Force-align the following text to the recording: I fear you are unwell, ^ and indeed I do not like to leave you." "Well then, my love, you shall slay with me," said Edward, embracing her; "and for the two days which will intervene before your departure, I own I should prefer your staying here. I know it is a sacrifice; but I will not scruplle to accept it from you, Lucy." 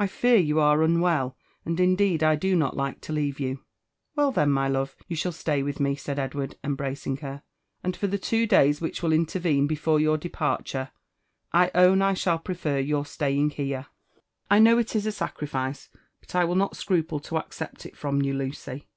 I 0.00 0.08
fear 0.08 0.34
you 0.36 0.58
are 0.58 0.82
unwell, 0.82 1.30
^ 1.30 1.32
and 1.64 1.78
indeed 1.78 2.24
I 2.24 2.34
do 2.34 2.56
not 2.56 2.76
like 2.76 3.00
to 3.02 3.12
leave 3.12 3.38
you." 3.38 3.62
"Well 4.16 4.32
then, 4.32 4.50
my 4.50 4.66
love, 4.66 4.96
you 5.06 5.14
shall 5.14 5.30
slay 5.30 5.62
with 5.62 5.78
me," 5.78 5.94
said 5.94 6.18
Edward, 6.18 6.56
embracing 6.64 7.18
her; 7.18 7.44
"and 7.84 7.96
for 7.96 8.08
the 8.08 8.18
two 8.18 8.48
days 8.48 8.80
which 8.80 9.00
will 9.00 9.12
intervene 9.12 9.68
before 9.68 10.00
your 10.00 10.18
departure, 10.18 10.90
I 11.52 11.70
own 11.72 12.02
I 12.02 12.14
should 12.14 12.42
prefer 12.42 12.80
your 12.80 13.06
staying 13.06 13.50
here. 13.50 13.86
I 14.50 14.58
know 14.58 14.76
it 14.76 14.96
is 14.96 15.06
a 15.06 15.12
sacrifice; 15.12 15.88
but 16.18 16.34
I 16.34 16.44
will 16.46 16.56
not 16.56 16.72
scruplle 16.74 17.22
to 17.26 17.36
accept 17.38 17.86
it 17.86 17.96
from 17.96 18.22
you, 18.22 18.34
Lucy." 18.34 18.88